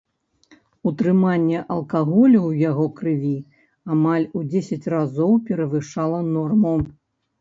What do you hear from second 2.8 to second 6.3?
крыві амаль у дзесяць разоў перавышала